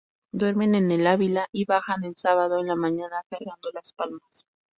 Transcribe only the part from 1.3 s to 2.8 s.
y bajan el sábado en la